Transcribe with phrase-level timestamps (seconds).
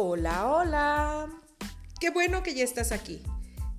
[0.00, 1.28] Hola, hola.
[1.98, 3.20] Qué bueno que ya estás aquí.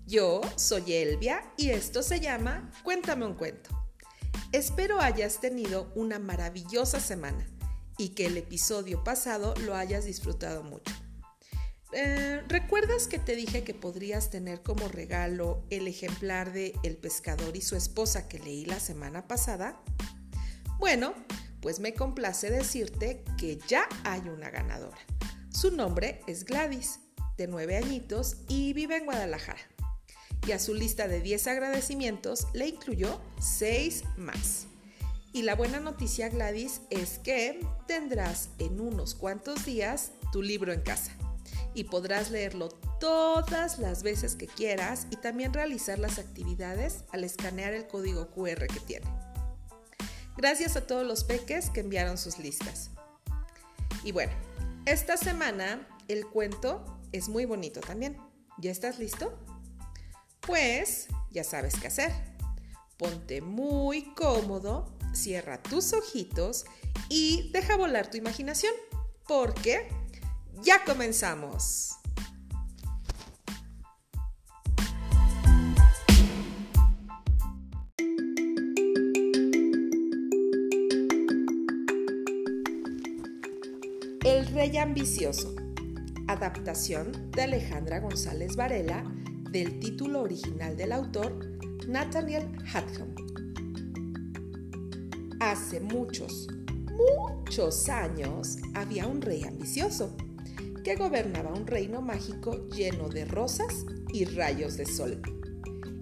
[0.05, 3.69] Yo soy Elvia y esto se llama Cuéntame un cuento.
[4.51, 7.47] Espero hayas tenido una maravillosa semana
[7.97, 10.93] y que el episodio pasado lo hayas disfrutado mucho.
[11.93, 17.55] Eh, ¿Recuerdas que te dije que podrías tener como regalo el ejemplar de El pescador
[17.55, 19.81] y su esposa que leí la semana pasada?
[20.79, 21.13] Bueno,
[21.61, 24.99] pues me complace decirte que ya hay una ganadora.
[25.59, 27.01] Su nombre es Gladys,
[27.35, 29.59] de 9 añitos y vive en Guadalajara.
[30.47, 34.67] Y a su lista de 10 agradecimientos le incluyó 6 más.
[35.33, 40.79] Y la buena noticia, Gladys, es que tendrás en unos cuantos días tu libro en
[40.79, 41.11] casa
[41.73, 42.69] y podrás leerlo
[43.01, 48.65] todas las veces que quieras y también realizar las actividades al escanear el código QR
[48.67, 49.07] que tiene.
[50.37, 52.91] Gracias a todos los peques que enviaron sus listas.
[54.05, 54.31] Y bueno,
[54.85, 58.17] esta semana el cuento es muy bonito también.
[58.57, 59.37] ¿Ya estás listo?
[60.41, 62.11] Pues ya sabes qué hacer.
[62.97, 66.65] Ponte muy cómodo, cierra tus ojitos
[67.07, 68.73] y deja volar tu imaginación,
[69.27, 69.87] porque
[70.61, 71.98] ya comenzamos.
[84.77, 85.55] Ambicioso.
[86.27, 89.03] Adaptación de Alejandra González Varela
[89.51, 91.39] del título original del autor
[91.87, 93.15] Nathaniel Hatham.
[95.39, 96.47] Hace muchos,
[96.93, 100.15] muchos años había un rey ambicioso
[100.83, 105.21] que gobernaba un reino mágico lleno de rosas y rayos de sol.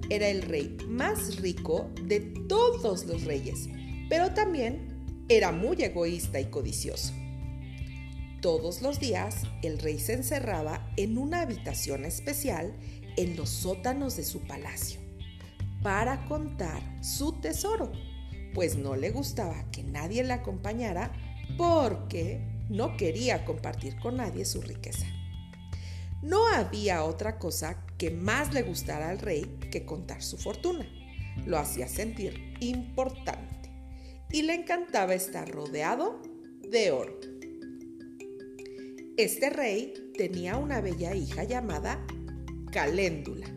[0.09, 3.69] Era el rey más rico de todos los reyes,
[4.09, 4.87] pero también
[5.29, 7.13] era muy egoísta y codicioso.
[8.41, 12.73] Todos los días el rey se encerraba en una habitación especial
[13.17, 14.99] en los sótanos de su palacio
[15.81, 17.91] para contar su tesoro,
[18.53, 21.11] pues no le gustaba que nadie le acompañara
[21.57, 25.05] porque no quería compartir con nadie su riqueza.
[26.21, 30.85] No había otra cosa que más le gustara al rey que contar su fortuna.
[31.45, 33.71] Lo hacía sentir importante
[34.31, 36.21] y le encantaba estar rodeado
[36.67, 37.36] de oro.
[39.17, 42.05] Este rey tenía una bella hija llamada
[42.71, 43.47] Caléndula.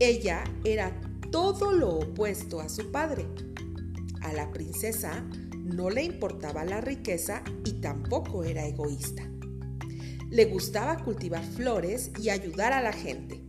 [0.00, 3.24] Ella era todo lo opuesto a su padre.
[4.20, 5.24] A la princesa
[5.56, 9.22] no le importaba la riqueza y tampoco era egoísta.
[10.28, 13.44] Le gustaba cultivar flores y ayudar a la gente.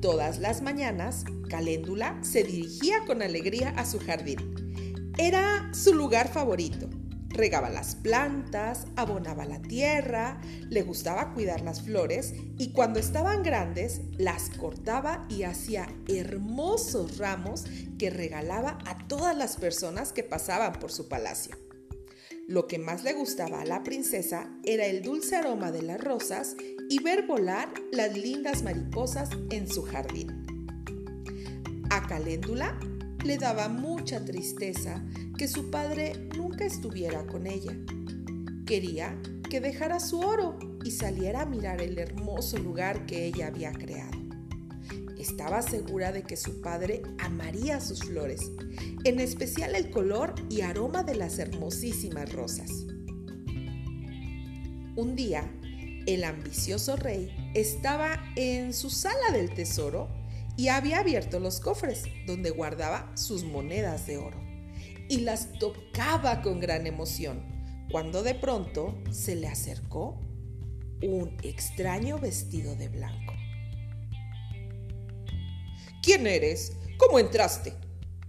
[0.00, 5.12] Todas las mañanas, Caléndula se dirigía con alegría a su jardín.
[5.18, 6.90] Era su lugar favorito
[7.32, 14.02] Regaba las plantas, abonaba la tierra, le gustaba cuidar las flores y cuando estaban grandes
[14.18, 17.64] las cortaba y hacía hermosos ramos
[17.98, 21.56] que regalaba a todas las personas que pasaban por su palacio.
[22.48, 26.56] Lo que más le gustaba a la princesa era el dulce aroma de las rosas
[26.90, 30.44] y ver volar las lindas mariposas en su jardín.
[31.90, 32.78] A Caléndula
[33.24, 35.04] le daba mucha tristeza
[35.38, 37.72] que su padre nunca estuviera con ella.
[38.66, 43.72] Quería que dejara su oro y saliera a mirar el hermoso lugar que ella había
[43.72, 44.18] creado.
[45.18, 48.50] Estaba segura de que su padre amaría sus flores,
[49.04, 52.70] en especial el color y aroma de las hermosísimas rosas.
[54.96, 55.48] Un día,
[56.06, 60.21] el ambicioso rey estaba en su sala del tesoro
[60.56, 64.40] y había abierto los cofres donde guardaba sus monedas de oro
[65.08, 67.42] y las tocaba con gran emoción,
[67.90, 70.18] cuando de pronto se le acercó
[71.02, 73.34] un extraño vestido de blanco.
[76.02, 76.76] ¿Quién eres?
[76.98, 77.74] ¿Cómo entraste?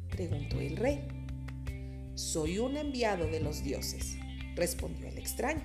[0.09, 1.07] preguntó el rey.
[2.15, 4.15] Soy un enviado de los dioses,
[4.55, 5.63] respondió el extraño.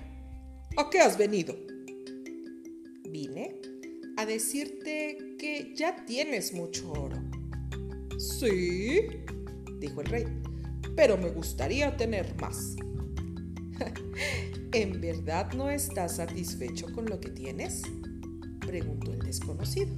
[0.77, 1.55] ¿A qué has venido?
[3.09, 3.58] Vine
[4.19, 7.15] a decirte que ya tienes mucho oro.
[8.17, 8.99] Sí,
[9.79, 10.25] dijo el rey,
[10.93, 12.75] pero me gustaría tener más.
[14.73, 17.81] ¿En verdad no estás satisfecho con lo que tienes?
[18.59, 19.95] preguntó el desconocido.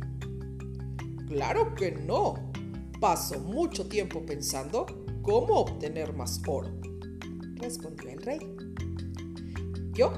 [1.28, 2.52] Claro que no.
[3.00, 4.86] Paso mucho tiempo pensando
[5.24, 6.70] cómo obtener más oro,
[7.56, 8.56] respondió el rey.
[9.94, 10.14] Yo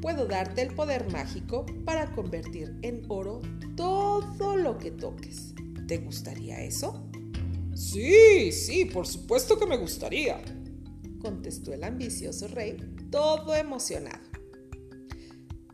[0.00, 3.40] puedo darte el poder mágico para convertir en oro
[3.76, 5.54] todo lo que toques.
[5.86, 7.10] ¿Te gustaría eso?
[7.74, 10.40] Sí, sí, por supuesto que me gustaría,
[11.20, 12.76] contestó el ambicioso rey,
[13.10, 14.28] todo emocionado.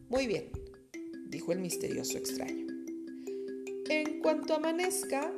[0.09, 0.51] Muy bien,
[1.29, 2.67] dijo el misterioso extraño.
[3.89, 5.33] En cuanto amanezca,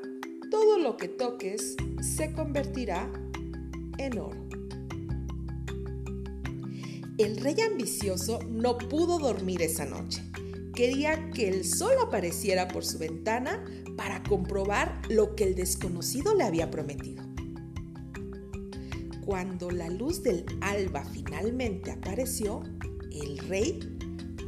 [0.50, 3.10] todo lo que toques se convertirá
[3.98, 4.47] en oro.
[7.18, 10.22] El rey ambicioso no pudo dormir esa noche.
[10.72, 13.64] Quería que el sol apareciera por su ventana
[13.96, 17.24] para comprobar lo que el desconocido le había prometido.
[19.26, 22.62] Cuando la luz del alba finalmente apareció,
[23.10, 23.80] el rey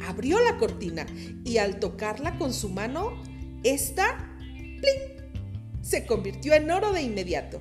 [0.07, 1.07] abrió la cortina
[1.45, 3.21] y al tocarla con su mano,
[3.65, 5.83] esta ¡pling!
[5.83, 7.61] se convirtió en oro de inmediato.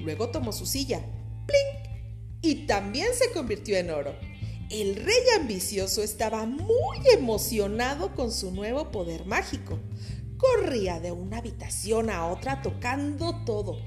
[0.00, 1.00] Luego tomó su silla
[1.46, 1.88] ¡pling!
[2.42, 4.27] y también se convirtió en oro.
[4.70, 9.78] El rey ambicioso estaba muy emocionado con su nuevo poder mágico.
[10.36, 13.78] Corría de una habitación a otra tocando todo,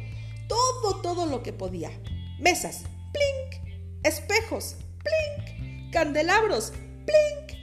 [0.47, 1.91] todo, todo lo que podía.
[2.39, 2.81] Mesas,
[3.13, 3.63] plink,
[4.03, 6.73] espejos, plink, candelabros,
[7.05, 7.59] plink,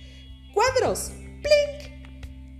[0.55, 1.11] cuadros,
[1.43, 1.93] plink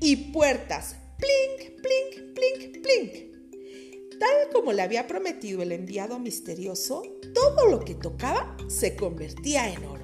[0.01, 4.19] y puertas, plink, plink, plink, plink.
[4.19, 9.85] Tal como le había prometido el enviado misterioso, todo lo que tocaba se convertía en
[9.85, 9.98] oro.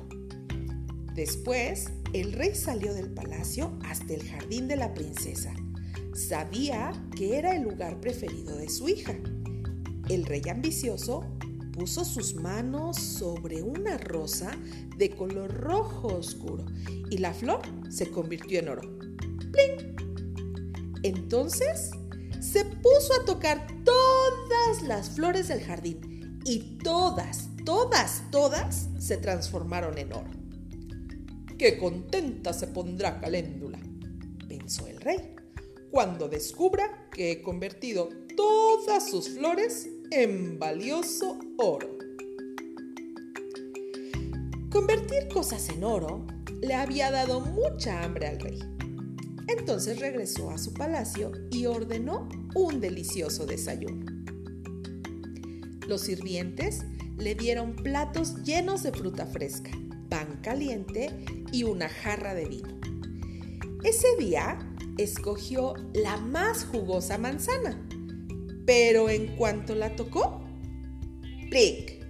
[1.15, 5.55] Después, el rey salió del palacio hasta el jardín de la princesa.
[6.13, 9.15] Sabía que era el lugar preferido de su hija.
[10.09, 11.25] El rey ambicioso
[11.73, 14.51] puso sus manos sobre una rosa
[14.97, 16.67] de color rojo oscuro
[17.11, 18.83] y la flor se convirtió en oro.
[19.53, 19.95] ¡Pling!
[21.05, 21.91] Entonces
[22.41, 29.97] se puso a tocar todas las flores del jardín y todas, todas, todas se transformaron
[29.99, 30.44] en oro.
[31.59, 33.79] ¡Qué contenta se pondrá Caléndula!
[34.49, 35.37] pensó el rey,
[35.91, 41.97] cuando descubra que he convertido todas sus flores en valioso oro.
[44.71, 46.27] Convertir cosas en oro
[46.61, 48.59] le había dado mucha hambre al rey.
[49.47, 54.07] Entonces regresó a su palacio y ordenó un delicioso desayuno.
[55.87, 56.81] Los sirvientes
[57.19, 59.71] le dieron platos llenos de fruta fresca,
[60.15, 61.11] pan caliente
[61.51, 62.79] y una jarra de vino.
[63.83, 64.61] Ese día
[64.97, 67.85] escogió la más jugosa manzana,
[68.65, 70.41] pero en cuanto la tocó,
[71.51, 72.07] ¡plic!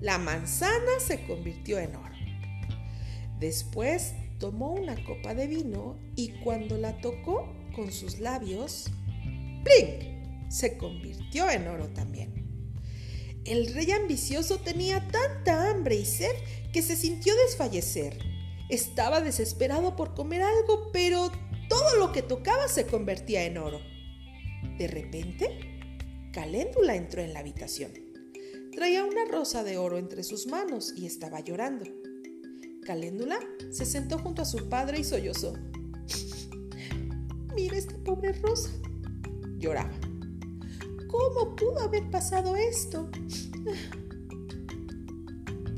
[0.00, 2.16] La manzana se convirtió en oro.
[3.38, 8.90] Después tomó una copa de vino y cuando la tocó con sus labios,
[9.62, 10.50] ¡plic!
[10.50, 12.45] Se convirtió en oro también.
[13.46, 16.34] El rey ambicioso tenía tanta hambre y sed
[16.72, 18.18] que se sintió desfallecer
[18.68, 21.30] estaba desesperado por comer algo, pero
[21.68, 23.80] todo lo que tocaba se convertía en oro.
[24.78, 25.48] De repente,
[26.32, 27.92] Caléndula entró en la habitación.
[28.72, 31.86] Traía una rosa de oro entre sus manos y estaba llorando.
[32.84, 33.38] Caléndula
[33.70, 35.54] se sentó junto a su padre y sollozó.
[37.54, 38.70] Mira esta pobre rosa.
[39.58, 40.05] Lloraba.
[41.16, 43.08] ¿Cómo pudo haber pasado esto?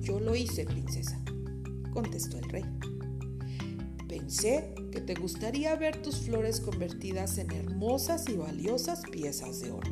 [0.00, 1.22] Yo lo hice, princesa,
[1.92, 2.64] contestó el rey.
[4.08, 9.88] Pensé que te gustaría ver tus flores convertidas en hermosas y valiosas piezas de oro.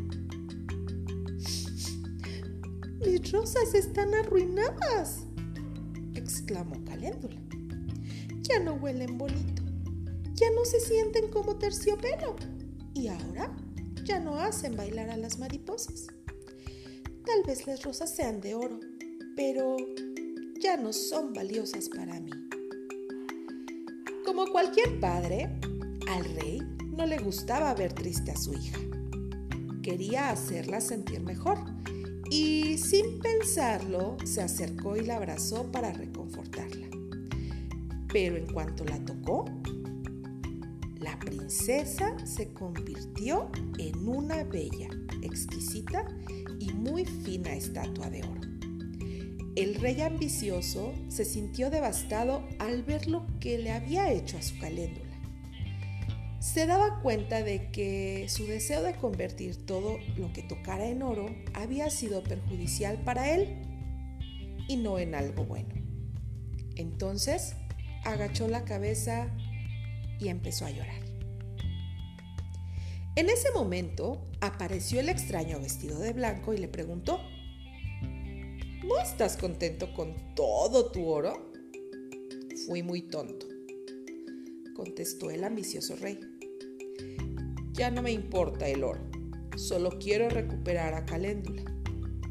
[3.07, 5.21] Mis rosas están arruinadas,
[6.15, 7.41] exclamó Caléndula.
[8.43, 9.63] Ya no huelen bonito,
[10.35, 12.35] ya no se sienten como terciopelo
[12.95, 13.55] y ahora
[14.07, 16.07] ya no hacen bailar a las mariposas.
[17.25, 18.79] Tal vez las rosas sean de oro,
[19.35, 19.77] pero
[20.61, 22.31] ya no son valiosas para mí.
[24.25, 25.59] Como cualquier padre,
[26.09, 26.63] al rey
[26.97, 28.79] no le gustaba ver triste a su hija.
[29.83, 31.59] Quería hacerla sentir mejor
[32.31, 36.87] y sin pensarlo se acercó y la abrazó para reconfortarla.
[38.13, 39.45] Pero en cuanto la tocó,
[41.07, 43.49] la princesa se convirtió
[43.79, 44.89] en una bella,
[45.23, 46.05] exquisita
[46.59, 48.41] y muy fina estatua de oro.
[49.55, 54.59] El rey ambicioso se sintió devastado al ver lo que le había hecho a su
[54.59, 55.07] caléndula.
[56.41, 61.27] Se daba cuenta de que su deseo de convertir todo lo que tocara en oro
[61.55, 63.63] había sido perjudicial para él
[64.67, 65.73] y no en algo bueno.
[66.75, 67.55] Entonces
[68.05, 69.31] agachó la cabeza
[70.21, 71.03] y empezó a llorar.
[73.17, 77.21] En ese momento apareció el extraño vestido de blanco y le preguntó,
[78.87, 81.51] ¿No estás contento con todo tu oro?
[82.67, 83.47] Fui muy tonto,
[84.77, 86.21] contestó el ambicioso rey.
[87.73, 89.01] Ya no me importa el oro,
[89.57, 91.65] solo quiero recuperar a Caléndula.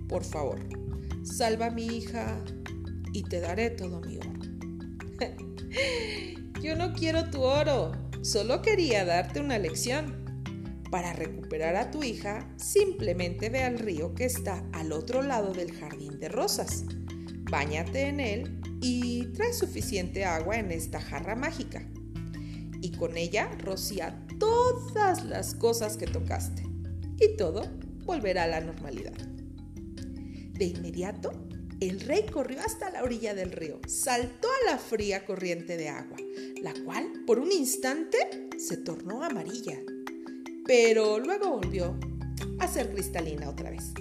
[0.07, 0.61] Por favor,
[1.23, 2.41] salva a mi hija
[3.11, 4.31] y te daré todo mi oro.
[6.65, 7.91] Yo no quiero tu oro,
[8.23, 10.25] solo quería darte una lección.
[10.89, 15.71] Para recuperar a tu hija, simplemente ve al río que está al otro lado del
[15.73, 16.85] jardín de rosas.
[17.51, 21.87] Báñate en él y trae suficiente agua en esta jarra mágica.
[22.81, 26.63] Y con ella rocía todas las cosas que tocaste.
[27.19, 27.61] Y todo
[28.05, 29.13] volverá a la normalidad.
[29.13, 31.31] De inmediato,
[31.79, 36.17] el rey corrió hasta la orilla del río, saltó a la fría corriente de agua,
[36.61, 39.79] la cual por un instante se tornó amarilla
[40.65, 41.95] pero luego volvió
[42.59, 43.93] a ser cristalina otra vez.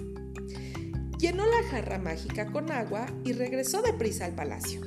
[1.19, 4.81] Llenó la jarra mágica con agua y regresó deprisa al palacio.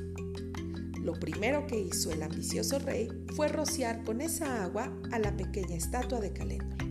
[1.01, 5.75] Lo primero que hizo el ambicioso rey fue rociar con esa agua a la pequeña
[5.75, 6.85] estatua de Caléndula.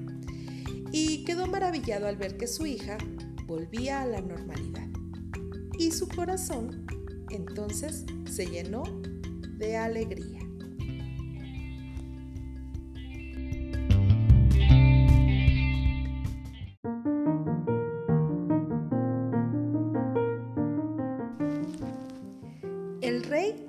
[0.90, 2.96] Y quedó maravillado al ver que su hija
[3.46, 4.87] volvía a la normalidad.
[5.78, 6.86] Y su corazón
[7.30, 8.82] entonces se llenó
[9.58, 10.38] de alegría.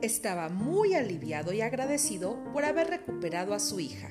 [0.10, 4.10] estaba muy aliviado y agradecido por haber recuperado a su hija.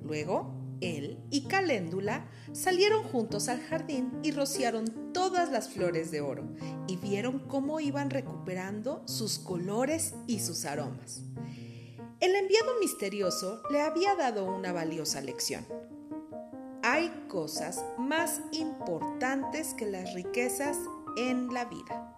[0.00, 6.44] Luego, él y Caléndula salieron juntos al jardín y rociaron todas las flores de oro
[6.86, 11.22] y vieron cómo iban recuperando sus colores y sus aromas.
[12.20, 15.66] El enviado misterioso le había dado una valiosa lección.
[16.82, 20.78] Hay cosas más importantes que las riquezas
[21.16, 22.16] en la vida.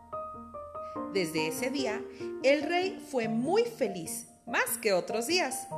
[1.12, 2.02] Desde ese día,
[2.42, 5.68] el rey fue muy feliz, más que otros días.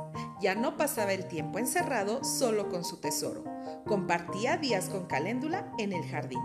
[0.41, 3.43] Ya no pasaba el tiempo encerrado solo con su tesoro.
[3.85, 6.41] Compartía días con Caléndula en el jardín.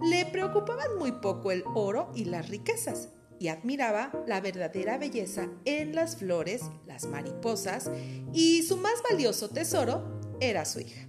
[0.00, 3.08] Le preocupaban muy poco el oro y las riquezas,
[3.38, 7.90] y admiraba la verdadera belleza en las flores, las mariposas,
[8.32, 11.08] y su más valioso tesoro era su hija.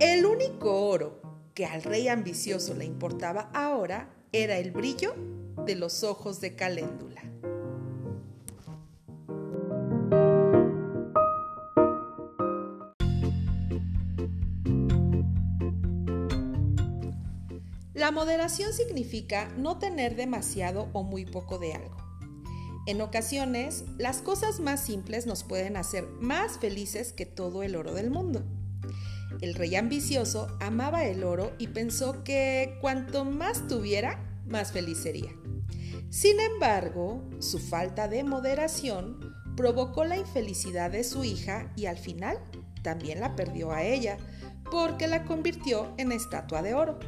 [0.00, 1.22] El único oro
[1.54, 5.14] que al rey ambicioso le importaba ahora era el brillo
[5.64, 7.22] de los ojos de Caléndula.
[18.14, 21.96] Moderación significa no tener demasiado o muy poco de algo.
[22.86, 27.92] En ocasiones, las cosas más simples nos pueden hacer más felices que todo el oro
[27.92, 28.44] del mundo.
[29.40, 35.32] El rey ambicioso amaba el oro y pensó que cuanto más tuviera, más feliz sería.
[36.10, 39.18] Sin embargo, su falta de moderación
[39.56, 42.38] provocó la infelicidad de su hija y al final
[42.82, 44.18] también la perdió a ella,
[44.70, 47.00] porque la convirtió en estatua de oro.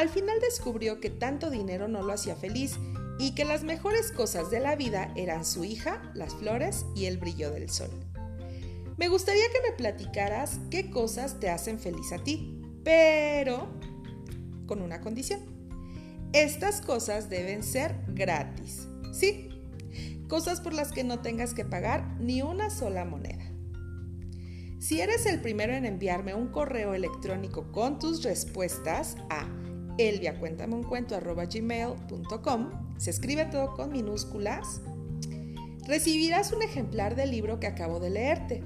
[0.00, 2.78] Al final descubrió que tanto dinero no lo hacía feliz
[3.18, 7.18] y que las mejores cosas de la vida eran su hija, las flores y el
[7.18, 7.90] brillo del sol.
[8.96, 13.78] Me gustaría que me platicaras qué cosas te hacen feliz a ti, pero
[14.64, 15.42] con una condición.
[16.32, 18.88] Estas cosas deben ser gratis.
[19.12, 19.50] Sí,
[20.28, 23.44] cosas por las que no tengas que pagar ni una sola moneda.
[24.78, 29.46] Si eres el primero en enviarme un correo electrónico con tus respuestas a
[29.98, 34.82] elviacuéntameuncuento.gmail.com se escribe todo con minúsculas,
[35.86, 38.62] recibirás un ejemplar del libro que acabo de leerte.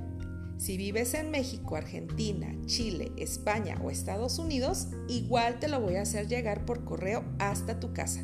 [0.58, 6.02] Si vives en México, Argentina, Chile, España o Estados Unidos, igual te lo voy a
[6.02, 8.22] hacer llegar por correo hasta tu casa.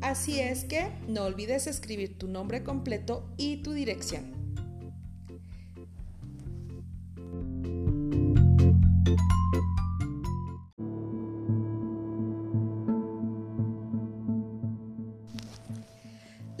[0.00, 4.37] Así es que no olvides escribir tu nombre completo y tu dirección.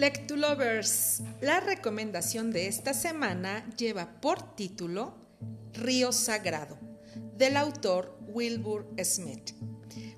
[0.08, 5.12] Lectulovers, la recomendación de esta semana lleva por título
[5.74, 6.78] Río Sagrado,
[7.36, 9.50] del autor Wilbur Smith,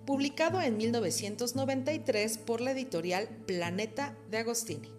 [0.07, 4.95] publicado en 1993 por la editorial Planeta de Agostini.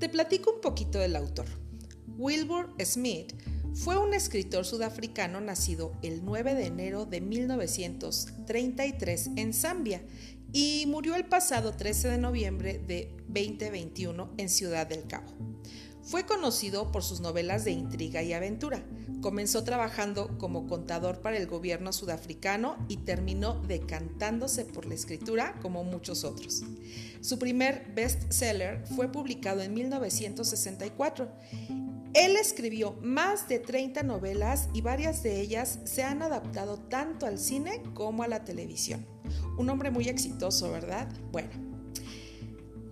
[0.00, 1.46] Te platico un poquito del autor.
[2.18, 3.32] Wilbur Smith
[3.74, 10.02] fue un escritor sudafricano nacido el 9 de enero de 1933 en Zambia
[10.52, 15.30] y murió el pasado 13 de noviembre de 2021 en Ciudad del Cabo.
[16.02, 18.82] Fue conocido por sus novelas de intriga y aventura.
[19.20, 25.84] Comenzó trabajando como contador para el gobierno sudafricano y terminó decantándose por la escritura como
[25.84, 26.62] muchos otros.
[27.20, 31.28] Su primer bestseller fue publicado en 1964
[32.12, 37.38] él escribió más de 30 novelas y varias de ellas se han adaptado tanto al
[37.38, 39.06] cine como a la televisión.
[39.58, 41.08] Un hombre muy exitoso, ¿verdad?
[41.30, 41.50] Bueno,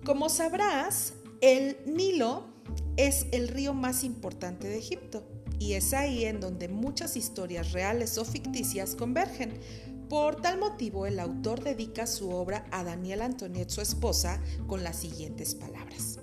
[0.05, 2.45] como sabrás, el Nilo
[2.95, 5.23] es el río más importante de Egipto
[5.59, 9.59] y es ahí en donde muchas historias reales o ficticias convergen.
[10.07, 14.97] Por tal motivo, el autor dedica su obra a Daniel Antoniet, su esposa, con las
[14.97, 16.19] siguientes palabras.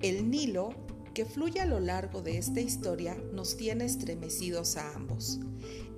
[0.00, 0.70] El Nilo
[1.18, 5.40] que fluye a lo largo de esta historia nos tiene estremecidos a ambos.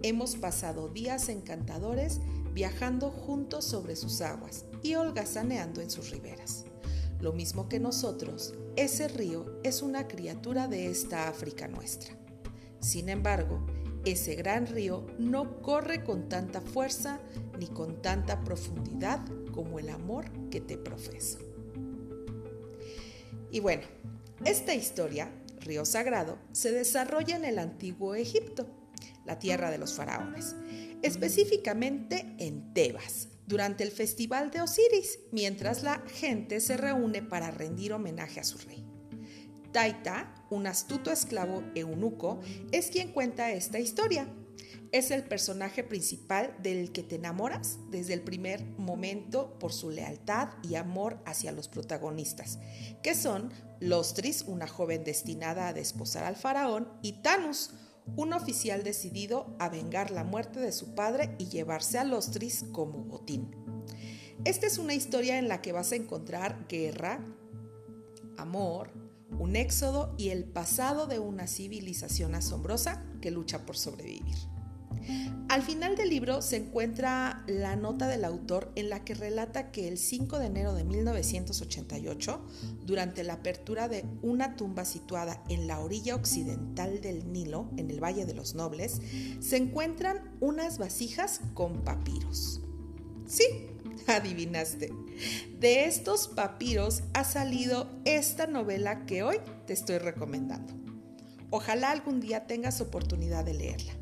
[0.03, 2.21] Hemos pasado días encantadores
[2.55, 6.65] viajando juntos sobre sus aguas y holgazaneando en sus riberas.
[7.21, 12.17] Lo mismo que nosotros, ese río es una criatura de esta África nuestra.
[12.81, 13.67] Sin embargo,
[14.07, 17.21] ese gran río no corre con tanta fuerza
[17.59, 19.21] ni con tanta profundidad
[19.53, 21.41] como el amor que te profeso.
[23.51, 23.83] Y bueno,
[24.45, 25.31] esta historia,
[25.61, 28.67] Río Sagrado, se desarrolla en el antiguo Egipto,
[29.25, 30.57] la tierra de los faraones,
[31.03, 37.93] específicamente en Tebas, durante el festival de Osiris, mientras la gente se reúne para rendir
[37.93, 38.85] homenaje a su rey.
[39.73, 42.41] Taita, un astuto esclavo eunuco,
[42.73, 44.27] es quien cuenta esta historia
[44.93, 50.49] es el personaje principal del que te enamoras desde el primer momento por su lealtad
[50.63, 52.59] y amor hacia los protagonistas,
[53.03, 57.71] que son Lostris, una joven destinada a desposar al faraón, y Tanus,
[58.17, 63.05] un oficial decidido a vengar la muerte de su padre y llevarse a Lostris como
[63.05, 63.55] botín.
[64.45, 67.25] Esta es una historia en la que vas a encontrar guerra,
[68.37, 68.91] amor,
[69.39, 74.37] un éxodo y el pasado de una civilización asombrosa que lucha por sobrevivir.
[75.49, 79.89] Al final del libro se encuentra la nota del autor en la que relata que
[79.89, 82.41] el 5 de enero de 1988,
[82.85, 88.03] durante la apertura de una tumba situada en la orilla occidental del Nilo, en el
[88.03, 89.01] Valle de los Nobles,
[89.41, 92.61] se encuentran unas vasijas con papiros.
[93.27, 93.45] Sí,
[94.07, 94.93] adivinaste.
[95.59, 100.80] De estos papiros ha salido esta novela que hoy te estoy recomendando.
[101.51, 103.93] Ojalá algún día tengas oportunidad de leerla.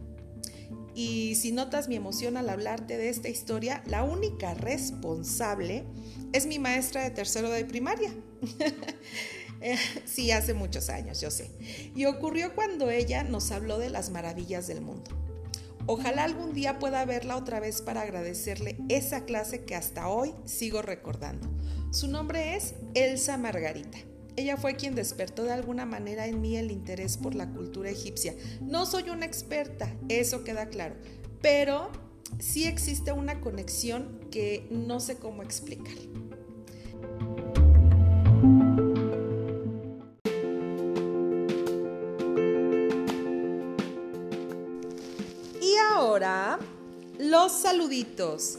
[0.94, 5.84] Y si notas mi emoción al hablarte de esta historia, la única responsable
[6.32, 8.12] es mi maestra de tercero de primaria.
[9.60, 11.50] Eh, sí, hace muchos años, yo sé.
[11.96, 15.10] Y ocurrió cuando ella nos habló de las maravillas del mundo.
[15.86, 20.80] Ojalá algún día pueda verla otra vez para agradecerle esa clase que hasta hoy sigo
[20.80, 21.48] recordando.
[21.90, 23.98] Su nombre es Elsa Margarita.
[24.38, 28.36] Ella fue quien despertó de alguna manera en mí el interés por la cultura egipcia.
[28.60, 30.94] No soy una experta, eso queda claro,
[31.42, 31.90] pero
[32.38, 35.96] sí existe una conexión que no sé cómo explicar.
[45.60, 46.60] Y ahora,
[47.18, 48.58] los saluditos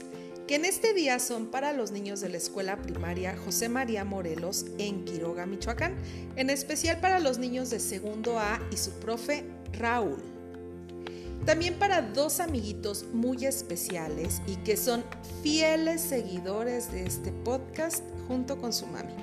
[0.49, 4.65] que en este día son para los niños de la escuela primaria José María Morelos
[4.79, 5.95] en Quiroga, Michoacán,
[6.37, 10.17] en especial para los niños de segundo A y su profe Raúl.
[11.45, 15.03] También para dos amiguitos muy especiales y que son
[15.43, 19.13] fieles seguidores de este podcast junto con su mami,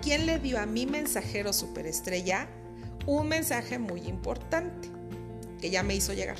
[0.00, 2.46] quien le dio a mi mensajero superestrella
[3.04, 4.88] un mensaje muy importante
[5.60, 6.38] que ya me hizo llegar.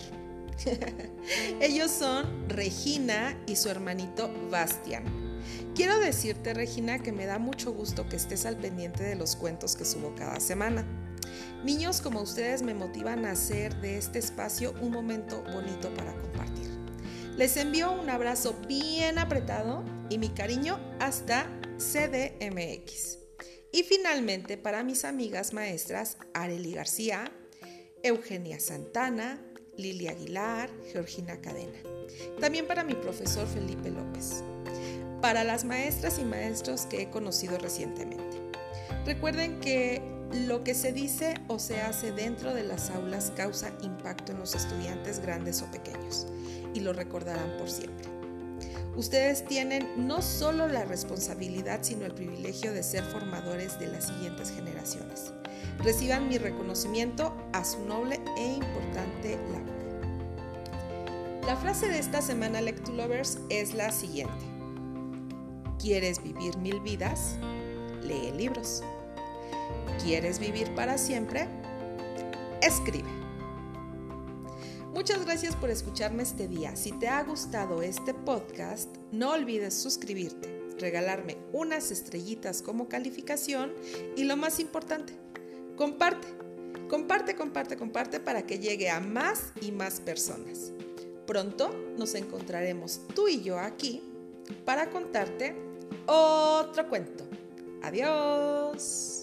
[1.61, 5.05] Ellos son Regina y su hermanito Bastian.
[5.75, 9.77] Quiero decirte, Regina, que me da mucho gusto que estés al pendiente de los cuentos
[9.77, 10.87] que subo cada semana.
[11.65, 16.69] Niños como ustedes me motivan a hacer de este espacio un momento bonito para compartir.
[17.37, 23.19] Les envío un abrazo bien apretado y mi cariño hasta CDMX.
[23.73, 27.31] Y finalmente para mis amigas maestras Areli García,
[28.03, 29.41] Eugenia Santana,
[29.79, 31.79] Lili Aguilar, Georgina Cadena.
[32.41, 34.43] También para mi profesor Felipe López.
[35.23, 38.37] Para las maestras y maestros que he conocido recientemente.
[39.07, 40.03] Recuerden que
[40.47, 44.55] lo que se dice o se hace dentro de las aulas causa impacto en los
[44.55, 46.27] estudiantes grandes o pequeños
[46.75, 48.08] y lo recordarán por siempre.
[48.99, 54.51] Ustedes tienen no solo la responsabilidad, sino el privilegio de ser formadores de las siguientes
[54.51, 55.33] generaciones
[55.79, 59.79] reciban mi reconocimiento a su noble e importante labor.
[61.47, 64.45] La frase de esta semana Lectulovers es la siguiente.
[65.79, 67.37] ¿Quieres vivir mil vidas?
[68.03, 68.83] Lee libros.
[70.03, 71.49] ¿Quieres vivir para siempre?
[72.61, 73.28] Escribe.
[74.99, 76.75] Muchas gracias por escucharme este día.
[76.75, 83.73] Si te ha gustado este podcast, no olvides suscribirte, regalarme unas estrellitas como calificación
[84.17, 85.13] y lo más importante,
[85.77, 86.27] Comparte,
[86.89, 90.73] comparte, comparte, comparte para que llegue a más y más personas.
[91.29, 94.03] Pronto nos encontraremos tú y yo aquí
[94.65, 95.55] para contarte
[96.07, 97.23] otro cuento.
[97.85, 99.18] Adiós.